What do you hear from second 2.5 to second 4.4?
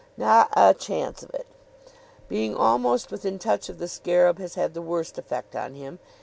almost within touch of the scarab